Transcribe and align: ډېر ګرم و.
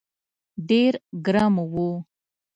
ډېر 0.69 0.93
ګرم 1.25 1.55
و. 1.73 1.75